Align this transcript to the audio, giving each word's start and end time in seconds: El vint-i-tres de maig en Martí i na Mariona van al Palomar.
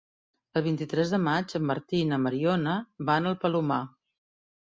El 0.59 0.63
vint-i-tres 0.67 1.11
de 1.15 1.19
maig 1.25 1.53
en 1.59 1.67
Martí 1.71 1.99
i 2.05 2.09
na 2.13 2.19
Mariona 2.23 2.73
van 3.11 3.31
al 3.33 3.39
Palomar. 3.45 3.81